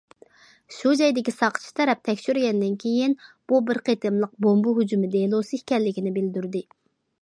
شۇ 0.77 0.93
جايدىكى 1.01 1.33
ساقچى 1.35 1.69
تەرەپ 1.81 2.01
تەكشۈرگەندىن 2.09 2.79
كېيىن، 2.85 3.15
بۇ 3.53 3.63
بىر 3.71 3.83
قېتىملىق 3.91 4.35
بومبا 4.47 4.77
ھۇجۇمى 4.81 5.15
دېلوسى 5.19 5.61
ئىكەنلىكىنى 5.65 6.19
بىلدۈردى. 6.21 6.69